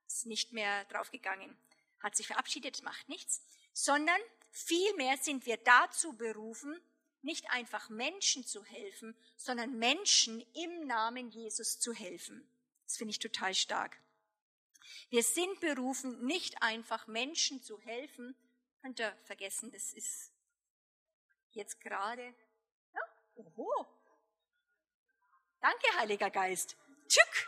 ist 0.08 0.26
nicht 0.26 0.54
mehr 0.54 0.86
draufgegangen, 0.86 1.58
hat 2.00 2.16
sich 2.16 2.28
verabschiedet, 2.28 2.82
macht 2.84 3.10
nichts, 3.10 3.46
sondern 3.78 4.20
vielmehr 4.50 5.18
sind 5.18 5.46
wir 5.46 5.58
dazu 5.58 6.14
berufen, 6.14 6.82
nicht 7.22 7.52
einfach 7.52 7.90
Menschen 7.90 8.44
zu 8.44 8.64
helfen, 8.64 9.16
sondern 9.36 9.78
Menschen 9.78 10.42
im 10.56 10.88
Namen 10.88 11.30
Jesus 11.30 11.80
zu 11.80 11.94
helfen. 11.94 12.50
Das 12.86 12.98
finde 12.98 13.12
ich 13.12 13.20
total 13.20 13.54
stark. 13.54 13.96
Wir 15.10 15.22
sind 15.22 15.60
berufen, 15.60 16.26
nicht 16.26 16.60
einfach 16.64 17.06
Menschen 17.06 17.62
zu 17.62 17.80
helfen. 17.82 18.36
Könnt 18.82 19.00
ihr 19.00 19.16
vergessen, 19.26 19.70
das 19.72 19.94
ist 19.94 20.32
jetzt 21.52 21.80
gerade. 21.80 22.34
Ja? 22.96 23.02
Oho. 23.36 23.86
Danke, 25.62 25.98
Heiliger 26.00 26.32
Geist. 26.32 26.76
Tschück. 27.08 27.48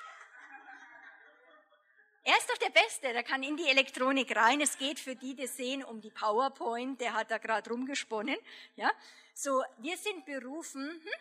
Ist 2.50 2.64
doch 2.64 2.68
der 2.68 2.82
Beste, 2.82 3.14
der 3.14 3.22
kann 3.22 3.44
in 3.44 3.58
die 3.58 3.68
Elektronik 3.68 4.36
rein. 4.36 4.60
Es 4.60 4.76
geht 4.80 5.00
für 5.00 5.16
die, 5.16 5.36
die 5.36 5.46
sehen, 5.46 5.84
um 5.84 6.02
die 6.02 6.10
PowerPoint, 6.10 7.00
der 7.00 7.14
hat 7.14 7.30
da 7.30 7.38
gerade 7.38 7.70
rumgesponnen. 7.70 8.38
Ja, 8.76 8.92
so, 9.36 9.64
wir 9.78 9.96
sind 9.98 10.26
berufen. 10.26 10.90
Hm? 10.90 11.12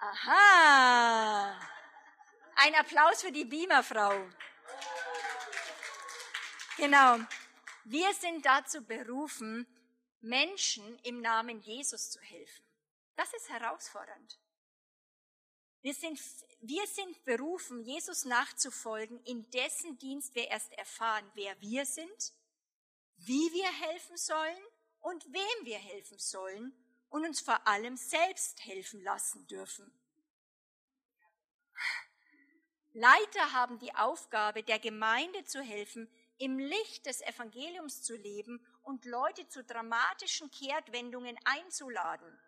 Aha! 0.00 1.60
Ein 2.56 2.74
Applaus 2.74 3.22
für 3.22 3.30
die 3.30 3.44
Beamerfrau. 3.44 4.14
Genau. 6.76 7.18
Wir 7.84 8.12
sind 8.14 8.44
dazu 8.44 8.84
berufen, 8.84 9.64
Menschen 10.22 10.98
im 11.04 11.20
Namen 11.20 11.60
Jesus 11.60 12.10
zu 12.10 12.20
helfen. 12.20 12.64
Das 13.14 13.32
ist 13.32 13.48
herausfordernd. 13.48 14.40
Wir 15.84 15.92
sind, 15.92 16.18
wir 16.62 16.86
sind 16.86 17.24
berufen, 17.24 17.82
Jesus 17.82 18.24
nachzufolgen, 18.24 19.22
in 19.24 19.50
dessen 19.50 19.98
Dienst 19.98 20.34
wir 20.34 20.48
erst 20.48 20.72
erfahren, 20.72 21.30
wer 21.34 21.60
wir 21.60 21.84
sind, 21.84 22.32
wie 23.16 23.52
wir 23.52 23.70
helfen 23.70 24.16
sollen 24.16 24.64
und 25.00 25.22
wem 25.26 25.66
wir 25.66 25.76
helfen 25.76 26.18
sollen 26.18 26.72
und 27.10 27.26
uns 27.26 27.42
vor 27.42 27.66
allem 27.68 27.98
selbst 27.98 28.64
helfen 28.64 29.02
lassen 29.02 29.46
dürfen. 29.46 29.92
Leiter 32.94 33.52
haben 33.52 33.78
die 33.78 33.94
Aufgabe, 33.94 34.62
der 34.62 34.78
Gemeinde 34.78 35.44
zu 35.44 35.60
helfen, 35.60 36.10
im 36.38 36.58
Licht 36.58 37.04
des 37.04 37.20
Evangeliums 37.20 38.02
zu 38.02 38.16
leben 38.16 38.66
und 38.84 39.04
Leute 39.04 39.46
zu 39.48 39.62
dramatischen 39.62 40.50
Kehrtwendungen 40.50 41.36
einzuladen. 41.44 42.40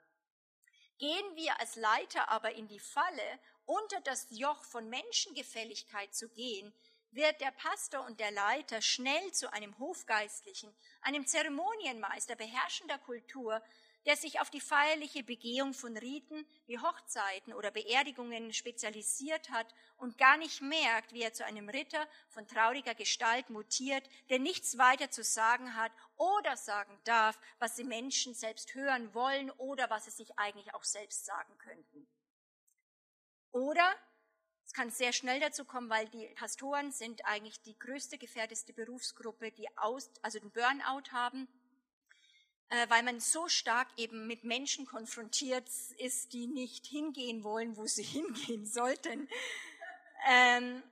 Gehen 0.98 1.36
wir 1.36 1.60
als 1.60 1.76
Leiter 1.76 2.30
aber 2.30 2.54
in 2.54 2.68
die 2.68 2.78
Falle, 2.78 3.38
unter 3.66 4.00
das 4.02 4.26
Joch 4.30 4.64
von 4.64 4.88
Menschengefälligkeit 4.88 6.14
zu 6.14 6.28
gehen, 6.28 6.72
wird 7.10 7.40
der 7.40 7.50
Pastor 7.52 8.04
und 8.06 8.20
der 8.20 8.30
Leiter 8.30 8.80
schnell 8.82 9.32
zu 9.32 9.52
einem 9.52 9.78
Hofgeistlichen, 9.78 10.74
einem 11.00 11.26
Zeremonienmeister 11.26 12.36
beherrschender 12.36 12.98
Kultur, 12.98 13.62
der 14.06 14.16
sich 14.16 14.40
auf 14.40 14.50
die 14.50 14.60
feierliche 14.60 15.24
Begehung 15.24 15.74
von 15.74 15.96
Riten 15.96 16.46
wie 16.66 16.78
Hochzeiten 16.78 17.52
oder 17.52 17.72
Beerdigungen 17.72 18.52
spezialisiert 18.52 19.50
hat 19.50 19.74
und 19.96 20.16
gar 20.16 20.36
nicht 20.36 20.62
merkt, 20.62 21.12
wie 21.12 21.22
er 21.22 21.32
zu 21.32 21.44
einem 21.44 21.68
Ritter 21.68 22.06
von 22.28 22.46
trauriger 22.46 22.94
Gestalt 22.94 23.50
mutiert, 23.50 24.08
der 24.30 24.38
nichts 24.38 24.78
weiter 24.78 25.10
zu 25.10 25.24
sagen 25.24 25.74
hat 25.74 25.90
oder 26.16 26.56
sagen 26.56 26.96
darf, 27.02 27.38
was 27.58 27.74
die 27.74 27.84
Menschen 27.84 28.32
selbst 28.32 28.74
hören 28.74 29.12
wollen 29.12 29.50
oder 29.50 29.90
was 29.90 30.04
sie 30.04 30.12
sich 30.12 30.38
eigentlich 30.38 30.72
auch 30.72 30.84
selbst 30.84 31.26
sagen 31.26 31.58
könnten. 31.58 32.06
Oder 33.50 33.92
es 34.64 34.72
kann 34.72 34.90
sehr 34.90 35.12
schnell 35.12 35.40
dazu 35.40 35.64
kommen, 35.64 35.90
weil 35.90 36.08
die 36.08 36.26
Pastoren 36.34 36.92
sind 36.92 37.24
eigentlich 37.24 37.60
die 37.62 37.78
größte 37.78 38.18
gefährdeste 38.18 38.72
Berufsgruppe, 38.72 39.50
die 39.50 39.66
aus, 39.78 40.10
also 40.22 40.38
den 40.38 40.50
Burnout 40.52 41.10
haben 41.10 41.48
weil 42.88 43.02
man 43.02 43.20
so 43.20 43.48
stark 43.48 43.88
eben 43.96 44.26
mit 44.26 44.44
Menschen 44.44 44.86
konfrontiert 44.86 45.68
ist, 45.98 46.32
die 46.32 46.46
nicht 46.46 46.86
hingehen 46.86 47.44
wollen, 47.44 47.76
wo 47.76 47.86
sie 47.86 48.02
hingehen 48.02 48.66
sollten. 48.66 49.28
Ähm, 50.28 50.82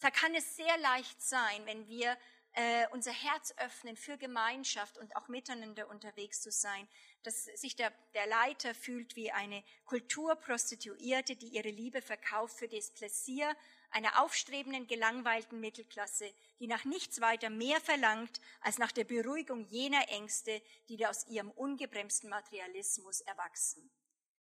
da 0.00 0.10
kann 0.10 0.34
es 0.34 0.56
sehr 0.56 0.76
leicht 0.78 1.22
sein, 1.22 1.64
wenn 1.66 1.88
wir 1.88 2.16
äh, 2.54 2.86
unser 2.92 3.12
Herz 3.12 3.54
öffnen 3.58 3.96
für 3.96 4.16
Gemeinschaft 4.16 4.98
und 4.98 5.16
auch 5.16 5.28
miteinander 5.28 5.88
unterwegs 5.88 6.40
zu 6.40 6.50
sein, 6.50 6.86
dass 7.22 7.44
sich 7.44 7.74
der, 7.74 7.92
der 8.14 8.26
Leiter 8.26 8.74
fühlt 8.74 9.16
wie 9.16 9.32
eine 9.32 9.64
Kulturprostituierte, 9.86 11.36
die 11.36 11.48
ihre 11.48 11.70
Liebe 11.70 12.00
verkauft 12.00 12.58
für 12.58 12.68
das 12.68 12.90
Pläsier 12.90 13.56
einer 13.94 14.20
aufstrebenden, 14.22 14.88
gelangweilten 14.88 15.60
Mittelklasse, 15.60 16.34
die 16.58 16.66
nach 16.66 16.84
nichts 16.84 17.20
weiter 17.20 17.48
mehr 17.48 17.80
verlangt 17.80 18.40
als 18.60 18.78
nach 18.78 18.90
der 18.90 19.04
Beruhigung 19.04 19.64
jener 19.66 20.08
Ängste, 20.08 20.60
die 20.88 21.06
aus 21.06 21.26
ihrem 21.28 21.50
ungebremsten 21.52 22.28
Materialismus 22.28 23.20
erwachsen. 23.20 23.88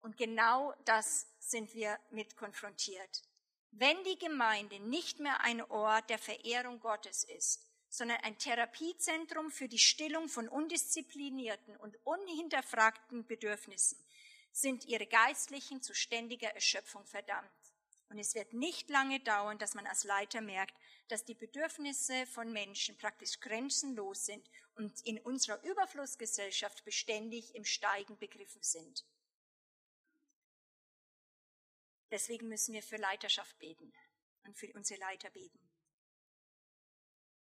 Und 0.01 0.17
genau 0.17 0.73
das 0.85 1.27
sind 1.41 1.75
wir 1.75 1.99
mit 2.11 2.37
konfrontiert. 2.37 3.23
Wenn 3.73 4.03
die 4.05 4.19
Gemeinde 4.19 4.79
nicht 4.79 5.19
mehr 5.19 5.41
ein 5.41 5.63
Ort 5.63 6.09
der 6.11 6.19
Verehrung 6.19 6.79
Gottes 6.79 7.25
ist, 7.25 7.67
sondern 7.89 8.19
ein 8.19 8.39
Therapiezentrum 8.39 9.51
für 9.51 9.67
die 9.67 9.79
Stillung 9.81 10.29
von 10.29 10.49
undisziplinierten 10.49 11.77
und 11.79 11.97
unhinterfragten 12.05 13.27
Bedürfnissen, 13.27 13.99
sind 14.53 14.85
ihre 14.85 15.07
Geistlichen 15.07 15.83
zu 15.83 15.93
ständiger 15.93 16.55
Erschöpfung 16.55 17.05
verdammt. 17.05 17.51
Und 18.15 18.21
es 18.21 18.37
wird 18.37 18.53
nicht 18.53 18.91
lange 18.91 19.19
dauern, 19.19 19.59
dass 19.59 19.75
man 19.75 19.89
als 19.89 20.05
Leiter 20.05 20.41
merkt, 20.41 20.79
dass 21.09 21.25
die 21.25 21.35
Bedürfnisse 21.35 22.27
von 22.27 22.53
Menschen 22.53 22.97
praktisch 22.97 23.41
grenzenlos 23.41 24.27
sind 24.27 24.49
und 24.77 25.05
in 25.05 25.19
unserer 25.19 25.61
Überflussgesellschaft 25.65 26.85
beständig 26.85 27.57
im 27.57 27.65
Steigen 27.65 28.17
begriffen 28.17 28.63
sind. 28.63 29.05
Deswegen 32.13 32.47
müssen 32.47 32.73
wir 32.73 32.85
für 32.85 32.99
Leiterschaft 32.99 33.59
beten 33.59 33.93
und 34.45 34.57
für 34.57 34.73
unsere 34.75 35.01
Leiter 35.01 35.31
beten. 35.31 35.59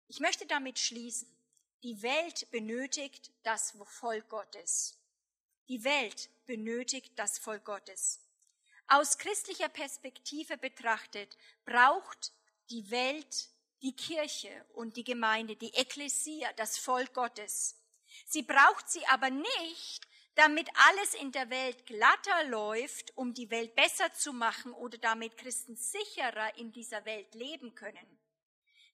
Ich 0.07 0.21
möchte 0.21 0.45
damit 0.45 0.79
schließen. 0.79 1.27
Die 1.83 2.01
Welt 2.01 2.49
benötigt 2.51 3.33
das 3.43 3.71
Volk 3.85 4.29
Gottes. 4.29 4.97
Die 5.67 5.83
Welt 5.83 6.29
benötigt 6.45 7.19
das 7.19 7.37
Volk 7.37 7.65
Gottes. 7.65 8.22
Aus 8.95 9.17
christlicher 9.17 9.69
Perspektive 9.69 10.55
betrachtet 10.55 11.35
braucht 11.65 12.31
die 12.69 12.91
Welt 12.91 13.49
die 13.81 13.95
Kirche 13.95 14.51
und 14.75 14.97
die 14.97 15.03
Gemeinde, 15.03 15.55
die 15.55 15.73
Ekklesia, 15.73 16.53
das 16.57 16.77
Volk 16.77 17.11
Gottes. 17.15 17.75
Sie 18.27 18.43
braucht 18.43 18.87
sie 18.87 19.03
aber 19.07 19.31
nicht, 19.31 20.07
damit 20.35 20.69
alles 20.89 21.15
in 21.15 21.31
der 21.31 21.49
Welt 21.49 21.87
glatter 21.87 22.43
läuft, 22.49 23.17
um 23.17 23.33
die 23.33 23.49
Welt 23.49 23.73
besser 23.73 24.13
zu 24.13 24.31
machen 24.31 24.73
oder 24.73 24.99
damit 24.99 25.37
Christen 25.37 25.75
sicherer 25.75 26.55
in 26.57 26.71
dieser 26.71 27.03
Welt 27.05 27.33
leben 27.33 27.73
können. 27.73 28.19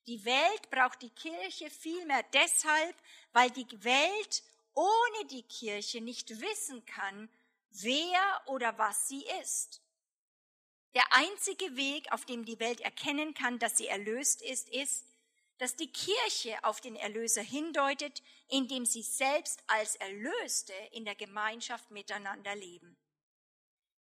Die 0.07 0.23
Welt 0.23 0.69
braucht 0.69 1.01
die 1.01 1.09
Kirche 1.09 1.69
vielmehr 1.69 2.23
deshalb, 2.31 2.95
weil 3.33 3.51
die 3.51 3.83
Welt 3.83 4.43
ohne 4.75 5.25
die 5.29 5.43
Kirche 5.43 5.99
nicht 5.99 6.39
wissen 6.39 6.85
kann, 6.85 7.27
wer 7.71 8.41
oder 8.45 8.77
was 8.77 9.09
sie 9.09 9.25
ist. 9.41 9.81
Der 10.99 11.13
einzige 11.13 11.77
Weg, 11.77 12.11
auf 12.11 12.25
dem 12.25 12.43
die 12.43 12.59
Welt 12.59 12.81
erkennen 12.81 13.33
kann, 13.33 13.57
dass 13.57 13.77
sie 13.77 13.87
erlöst 13.87 14.41
ist, 14.41 14.67
ist, 14.67 15.05
dass 15.57 15.77
die 15.77 15.89
Kirche 15.89 16.61
auf 16.65 16.81
den 16.81 16.97
Erlöser 16.97 17.41
hindeutet, 17.41 18.21
indem 18.49 18.85
sie 18.85 19.01
selbst 19.01 19.63
als 19.67 19.95
Erlöste 19.95 20.73
in 20.91 21.05
der 21.05 21.15
Gemeinschaft 21.15 21.89
miteinander 21.89 22.53
leben. 22.53 22.97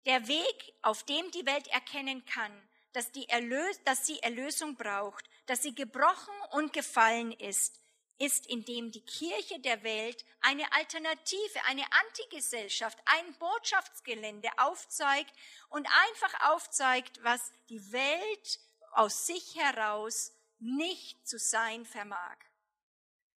Der 0.06 0.28
Weg, 0.28 0.74
auf 0.82 1.04
dem 1.04 1.32
die 1.32 1.46
Welt 1.46 1.68
erkennen 1.68 2.26
kann, 2.26 2.52
dass, 2.92 3.10
die 3.14 3.30
Erlös 3.30 3.80
dass 3.86 4.06
sie 4.06 4.20
Erlösung 4.20 4.76
braucht, 4.76 5.30
dass 5.46 5.64
sie 5.64 5.74
gebrochen 5.74 6.36
und 6.52 6.74
gefallen 6.74 7.32
ist, 7.32 7.80
ist, 8.22 8.46
indem 8.46 8.92
die 8.92 9.04
Kirche 9.04 9.60
der 9.60 9.82
Welt 9.84 10.24
eine 10.42 10.72
Alternative, 10.74 11.66
eine 11.66 11.84
Antigesellschaft, 12.08 12.98
ein 13.06 13.34
Botschaftsgelände 13.40 14.50
aufzeigt 14.58 15.34
und 15.70 15.88
einfach 16.06 16.52
aufzeigt, 16.52 17.24
was 17.24 17.52
die 17.70 17.92
Welt 17.92 18.60
aus 18.92 19.26
sich 19.26 19.56
heraus 19.56 20.34
nicht 20.60 21.28
zu 21.28 21.40
sein 21.40 21.84
vermag. 21.86 22.38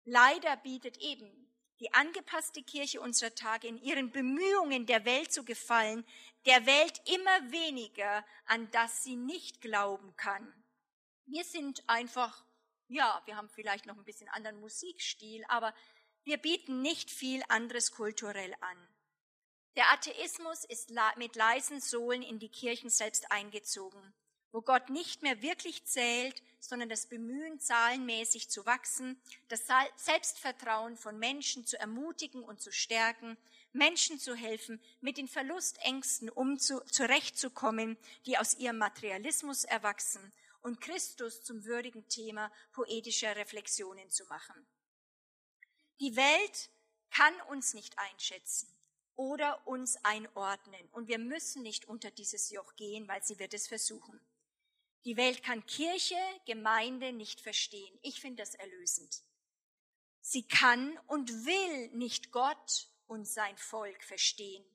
Leider 0.04 0.58
bietet 0.58 0.98
eben 0.98 1.32
die 1.80 1.94
angepasste 1.94 2.62
Kirche 2.62 3.00
unserer 3.00 3.34
Tage 3.34 3.68
in 3.68 3.82
ihren 3.82 4.12
Bemühungen, 4.12 4.86
der 4.86 5.06
Welt 5.06 5.32
zu 5.32 5.46
gefallen, 5.46 6.06
der 6.46 6.66
Welt 6.66 7.02
immer 7.06 7.52
weniger, 7.52 8.26
an 8.46 8.70
das 8.72 9.04
sie 9.04 9.16
nicht 9.16 9.62
glauben 9.62 10.14
kann. 10.18 10.54
Wir 11.26 11.46
sind 11.46 11.88
einfach 11.88 12.44
ja, 12.94 13.22
wir 13.26 13.36
haben 13.36 13.50
vielleicht 13.50 13.86
noch 13.86 13.98
ein 13.98 14.06
bisschen 14.06 14.30
anderen 14.30 14.60
Musikstil, 14.60 15.44
aber 15.48 15.74
wir 16.24 16.38
bieten 16.38 16.82
nicht 16.82 17.12
viel 17.12 17.44
anderes 17.50 17.92
kulturell 17.92 18.54
an. 18.62 18.88
Der 19.76 19.92
Atheismus 19.92 20.64
ist 20.66 20.92
mit 21.18 21.36
leisen 21.36 21.82
Sohlen 21.82 22.22
in 22.22 22.40
die 22.40 22.50
Kirchen 22.50 22.90
selbst 22.90 23.32
eingezogen, 23.32 24.14
wo 24.52 24.62
Gott 24.62 24.90
nicht 24.90 25.24
mehr 25.24 25.42
wirklich 25.42 25.84
zählt, 25.86 26.44
sondern 26.60 26.90
das 26.90 27.08
Bemühen, 27.08 27.60
zahlenmäßig 27.60 28.50
zu 28.50 28.66
wachsen, 28.68 29.20
das 29.48 29.64
Selbstvertrauen 29.96 30.96
von 30.96 31.18
Menschen 31.18 31.66
zu 31.66 31.80
ermutigen 31.80 32.44
und 32.44 32.62
zu 32.62 32.72
stärken, 32.72 33.36
Menschen 33.74 34.20
zu 34.20 34.36
helfen, 34.36 34.80
mit 35.02 35.18
den 35.18 35.28
Verlustängsten 35.28 36.30
umzu, 36.30 36.80
zurechtzukommen, 36.82 37.98
die 38.28 38.38
aus 38.38 38.54
ihrem 38.54 38.78
Materialismus 38.78 39.64
erwachsen 39.64 40.32
und 40.64 40.82
Christus 40.82 41.44
zum 41.44 41.66
würdigen 41.66 42.08
Thema 42.10 42.52
poetischer 42.72 43.36
Reflexionen 43.36 44.10
zu 44.10 44.26
machen. 44.26 44.66
Die 46.00 46.16
Welt 46.16 46.72
kann 47.12 47.34
uns 47.50 47.74
nicht 47.74 47.98
einschätzen 48.00 48.68
oder 49.16 49.68
uns 49.68 49.98
einordnen 50.04 50.90
und 50.92 51.08
wir 51.08 51.20
müssen 51.20 51.62
nicht 51.62 51.86
unter 51.86 52.10
dieses 52.10 52.50
Joch 52.50 52.76
gehen, 52.76 53.08
weil 53.08 53.22
sie 53.24 53.38
wird 53.38 53.54
es 53.54 53.68
versuchen. 53.68 54.20
Die 55.06 55.18
Welt 55.18 55.44
kann 55.44 55.66
Kirche, 55.66 56.18
Gemeinde 56.46 57.12
nicht 57.12 57.42
verstehen. 57.42 58.00
Ich 58.02 58.22
finde 58.22 58.42
das 58.42 58.56
erlösend. 58.56 59.22
Sie 60.22 60.48
kann 60.48 60.98
und 61.08 61.30
will 61.46 61.90
nicht 61.90 62.32
Gott 62.32 62.88
und 63.08 63.28
sein 63.28 63.58
Volk 63.58 64.02
verstehen. 64.04 64.66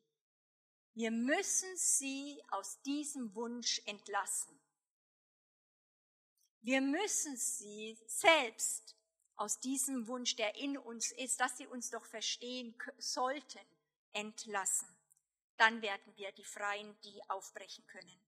Wir 0.93 1.11
müssen 1.11 1.75
sie 1.77 2.43
aus 2.49 2.83
diesem 2.83 3.35
Wunsch 3.35 3.81
entlassen. 3.87 4.59
Wir 6.61 6.81
müssen 6.81 7.37
sie 7.37 7.99
selbst 8.07 8.97
aus 9.37 9.61
diesem 9.61 10.09
Wunsch, 10.09 10.37
der 10.37 10.57
in 10.57 10.77
uns 10.77 11.13
ist, 11.13 11.41
dass 11.41 11.57
sie 11.57 11.67
uns 11.67 11.91
doch 11.91 12.05
verstehen 12.05 12.75
sollten, 12.99 13.61
entlassen. 14.13 14.89
Dann 15.57 15.81
werden 15.83 16.13
wir 16.17 16.33
die 16.33 16.45
Freien, 16.45 16.97
die 17.03 17.21
aufbrechen 17.29 17.87
können. 17.87 18.21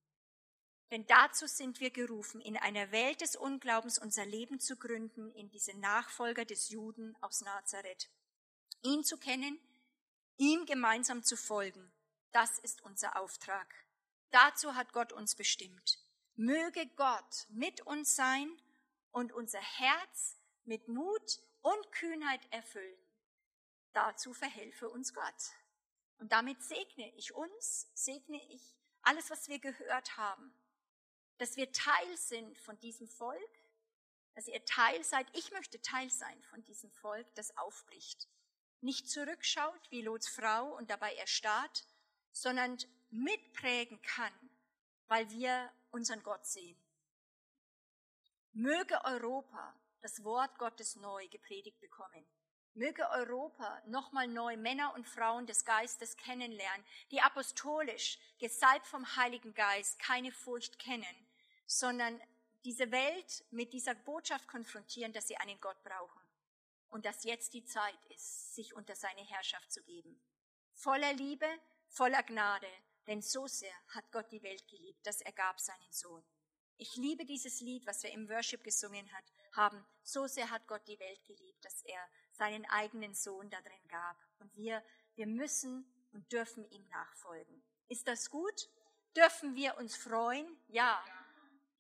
Denn 0.91 1.07
dazu 1.07 1.47
sind 1.47 1.81
wir 1.81 1.91
gerufen, 1.91 2.41
in 2.41 2.57
einer 2.57 2.91
Welt 2.91 3.21
des 3.21 3.37
Unglaubens 3.37 3.99
unser 3.99 4.27
Leben 4.27 4.59
zu 4.59 4.77
gründen, 4.77 5.33
in 5.35 5.49
diese 5.49 5.77
Nachfolger 5.79 6.45
des 6.45 6.69
Juden 6.69 7.17
aus 7.21 7.43
Nazareth. 7.43 8.11
Ihn 8.83 9.05
zu 9.05 9.17
kennen, 9.17 9.61
ihm 10.37 10.67
gemeinsam 10.67 11.23
zu 11.23 11.37
folgen, 11.37 11.93
das 12.33 12.59
ist 12.61 12.83
unser 12.83 13.21
Auftrag. 13.21 13.73
Dazu 14.31 14.75
hat 14.75 14.93
Gott 14.93 15.13
uns 15.13 15.35
bestimmt. 15.35 15.99
Möge 16.41 16.87
Gott 16.97 17.47
mit 17.51 17.83
uns 17.83 18.17
sein 18.17 18.51
und 19.11 19.31
unser 19.31 19.61
Herz 19.61 20.39
mit 20.65 20.89
Mut 20.89 21.39
und 21.61 21.93
Kühnheit 21.93 22.41
erfüllen. 22.51 22.99
Dazu 23.93 24.33
verhelfe 24.33 24.89
uns 24.89 25.13
Gott. 25.13 25.51
Und 26.17 26.33
damit 26.33 26.63
segne 26.63 27.15
ich 27.17 27.35
uns, 27.35 27.91
segne 27.93 28.43
ich 28.55 28.75
alles, 29.03 29.29
was 29.29 29.49
wir 29.49 29.59
gehört 29.59 30.17
haben, 30.17 30.51
dass 31.37 31.59
wir 31.59 31.73
Teil 31.73 32.17
sind 32.17 32.59
von 32.59 32.81
diesem 32.81 33.09
Volk, 33.09 33.61
dass 34.35 34.49
ihr 34.49 34.65
Teil 34.65 35.05
seid. 35.05 35.27
Ich 35.37 35.53
möchte 35.53 35.83
Teil 35.83 36.09
sein 36.09 36.43
von 36.45 36.65
diesem 36.65 36.91
Volk, 36.91 37.27
das 37.35 37.55
aufbricht. 37.59 38.31
Nicht 38.81 39.11
zurückschaut 39.11 39.91
wie 39.91 40.01
Lots 40.01 40.31
Frau 40.31 40.75
und 40.75 40.89
dabei 40.89 41.15
erstarrt, 41.17 41.85
sondern 42.33 42.79
mitprägen 43.11 44.01
kann, 44.01 44.33
weil 45.07 45.29
wir 45.29 45.71
unseren 45.91 46.23
Gott 46.23 46.47
sehen. 46.47 46.79
Möge 48.53 49.05
Europa 49.05 49.75
das 50.01 50.25
Wort 50.25 50.59
Gottes 50.59 50.97
neu 50.97 51.29
gepredigt 51.29 51.81
bekommen. 51.81 52.27
Möge 52.75 53.09
Europa 53.11 53.83
nochmal 53.87 54.29
neu 54.29 54.57
Männer 54.57 54.95
und 54.95 55.07
Frauen 55.07 55.47
des 55.47 55.65
Geistes 55.65 56.17
kennenlernen, 56.17 56.87
die 57.11 57.21
apostolisch, 57.21 58.19
gesalbt 58.39 58.87
vom 58.87 59.17
Heiligen 59.17 59.55
Geist, 59.55 59.99
keine 59.99 60.33
Furcht 60.33 60.79
kennen, 60.79 61.29
sondern 61.67 62.21
diese 62.65 62.91
Welt 62.91 63.45
mit 63.51 63.73
dieser 63.73 63.95
Botschaft 63.95 64.47
konfrontieren, 64.47 65.13
dass 65.13 65.27
sie 65.27 65.37
einen 65.37 65.61
Gott 65.61 65.83
brauchen 65.83 66.21
und 66.89 67.07
dass 67.07 67.25
jetzt 67.25 67.55
die 67.55 67.65
Zeit 67.65 68.05
ist, 68.15 68.55
sich 68.55 68.75
unter 68.75 68.95
seine 68.95 69.23
Herrschaft 69.23 69.73
zu 69.73 69.83
geben. 69.83 70.21
Voller 70.75 71.13
Liebe, 71.13 71.49
voller 71.89 72.23
Gnade, 72.23 72.69
denn 73.07 73.23
so 73.23 73.47
sehr 73.47 73.75
hat 73.89 74.11
Gott 74.13 74.31
die 74.31 74.43
Welt 74.43 74.67
geliebt, 74.69 75.07
dass 75.07 75.21
er 75.21 75.33
gab 75.33 75.61
seinen 75.61 75.93
Sohn. 75.93 76.25
Ich 76.77 76.97
liebe 76.97 77.25
dieses 77.25 77.61
Lied, 77.61 77.87
was 77.87 78.03
wir 78.03 78.11
im 78.11 78.29
Worship 78.29 78.65
gesungen 78.65 79.13
hat, 79.13 79.25
haben. 79.53 79.85
So 80.03 80.27
sehr 80.27 80.51
hat 80.51 80.67
Gott 80.67 80.87
die 80.87 80.99
Welt 80.99 81.25
geliebt, 81.27 81.65
dass 81.65 81.83
er 81.83 82.01
seinen 82.33 82.65
eigenen 82.67 83.15
Sohn 83.15 83.51
da 83.51 83.61
drin 83.61 83.89
gab. 83.89 84.17
Und 84.39 84.55
wir, 84.57 84.83
wir 85.15 85.27
müssen 85.27 85.85
und 86.13 86.31
dürfen 86.33 86.69
ihm 86.71 86.87
nachfolgen. 86.89 87.63
Ist 87.89 88.09
das 88.09 88.31
gut? 88.31 88.69
Dürfen 89.17 89.57
wir 89.57 89.77
uns 89.77 89.97
freuen? 89.97 90.47
Ja. 90.69 91.05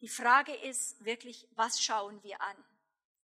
Die 0.00 0.08
Frage 0.08 0.54
ist 0.54 1.02
wirklich, 1.04 1.48
was 1.52 1.80
schauen 1.80 2.22
wir 2.22 2.40
an? 2.40 2.64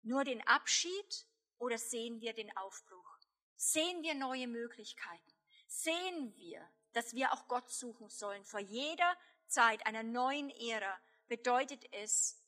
Nur 0.02 0.24
den 0.24 0.46
Abschied 0.46 1.26
oder 1.58 1.78
sehen 1.78 2.20
wir 2.20 2.34
den 2.34 2.54
Aufbruch? 2.56 3.18
Sehen 3.56 4.02
wir 4.02 4.14
neue 4.14 4.46
Möglichkeiten? 4.46 5.32
Sehen 5.66 6.34
wir, 6.36 6.68
dass 6.94 7.14
wir 7.14 7.32
auch 7.32 7.46
Gott 7.48 7.70
suchen 7.70 8.08
sollen. 8.08 8.44
Vor 8.44 8.60
jeder 8.60 9.16
Zeit 9.46 9.84
einer 9.86 10.02
neuen 10.02 10.50
Ära 10.50 10.98
bedeutet 11.28 11.84
es, 11.92 12.40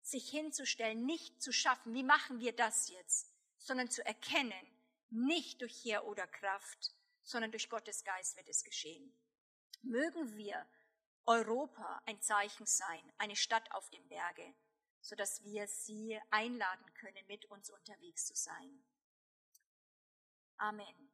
sich 0.00 0.30
hinzustellen, 0.30 1.04
nicht 1.04 1.42
zu 1.42 1.52
schaffen. 1.52 1.92
Wie 1.92 2.02
machen 2.02 2.40
wir 2.40 2.54
das 2.56 2.88
jetzt? 2.88 3.34
Sondern 3.58 3.90
zu 3.90 4.04
erkennen, 4.06 4.78
nicht 5.10 5.60
durch 5.60 5.84
Heer 5.84 6.06
oder 6.06 6.26
Kraft, 6.26 6.94
sondern 7.22 7.50
durch 7.50 7.68
Gottes 7.68 8.04
Geist 8.04 8.36
wird 8.36 8.48
es 8.48 8.64
geschehen. 8.64 9.14
Mögen 9.82 10.34
wir 10.36 10.66
Europa 11.26 12.00
ein 12.06 12.20
Zeichen 12.22 12.64
sein, 12.64 13.12
eine 13.18 13.36
Stadt 13.36 13.70
auf 13.72 13.90
dem 13.90 14.06
Berge, 14.08 14.54
so 15.02 15.14
dass 15.14 15.44
wir 15.44 15.66
sie 15.66 16.18
einladen 16.30 16.94
können, 16.94 17.26
mit 17.26 17.44
uns 17.46 17.68
unterwegs 17.68 18.26
zu 18.26 18.34
sein. 18.34 18.82
Amen. 20.56 21.07